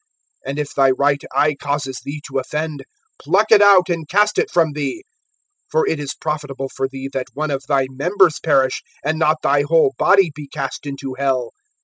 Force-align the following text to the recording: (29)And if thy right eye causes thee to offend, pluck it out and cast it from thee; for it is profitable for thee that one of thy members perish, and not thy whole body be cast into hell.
(29)And 0.47 0.57
if 0.57 0.73
thy 0.73 0.89
right 0.89 1.23
eye 1.35 1.53
causes 1.53 2.01
thee 2.03 2.19
to 2.27 2.39
offend, 2.39 2.85
pluck 3.19 3.51
it 3.51 3.61
out 3.61 3.87
and 3.87 4.09
cast 4.09 4.39
it 4.39 4.49
from 4.49 4.73
thee; 4.73 5.03
for 5.69 5.87
it 5.87 5.99
is 5.99 6.15
profitable 6.15 6.69
for 6.69 6.87
thee 6.87 7.07
that 7.13 7.27
one 7.35 7.51
of 7.51 7.61
thy 7.67 7.85
members 7.87 8.39
perish, 8.39 8.81
and 9.05 9.19
not 9.19 9.43
thy 9.43 9.61
whole 9.61 9.93
body 9.99 10.31
be 10.33 10.47
cast 10.47 10.87
into 10.87 11.13
hell. 11.19 11.51